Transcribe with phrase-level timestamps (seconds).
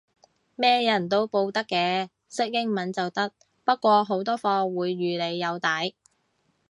[0.55, 3.31] 咩人都報得嘅，識英文就得，
[3.63, 5.93] 不過好多課會預你有底